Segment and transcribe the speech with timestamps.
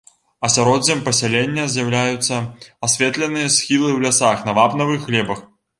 [0.47, 2.41] Асяроддзем пасялення з'яўляюцца
[2.89, 5.39] асветленыя схілы ў лясах на вапнавых глебах.